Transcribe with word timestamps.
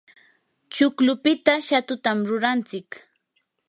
chuklupita 0.73 1.53
shatutam 1.67 2.17
rurantsik. 2.27 2.89